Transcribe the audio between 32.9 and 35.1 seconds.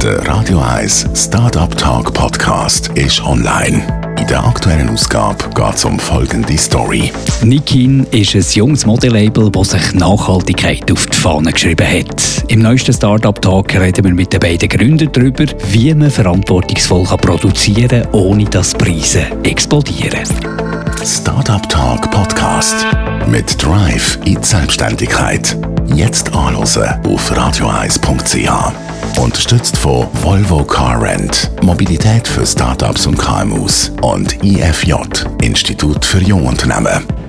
und KMUs und IFJ,